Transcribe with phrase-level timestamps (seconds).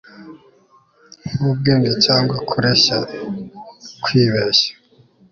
[1.33, 2.97] nkubwenge cyangwa kureshya,
[4.03, 4.71] kwibeshya